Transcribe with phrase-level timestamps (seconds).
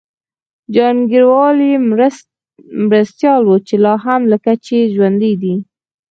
[0.73, 1.75] جهانګیروال یې
[2.85, 5.55] مرستیال و چي لا هم لکه چي ژوندی دی